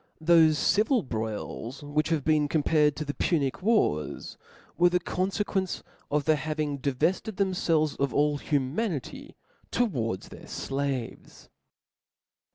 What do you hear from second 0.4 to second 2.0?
civil broils